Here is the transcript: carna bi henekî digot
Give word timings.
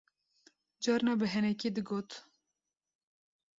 carna 0.83 1.11
bi 1.19 1.27
henekî 1.33 1.69
digot 1.75 2.09